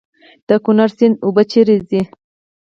د 0.47 0.49
کونړ 0.63 0.89
سیند 0.97 1.15
اوبه 1.25 1.43
چیرته 1.51 1.79
ځي؟ 1.89 2.01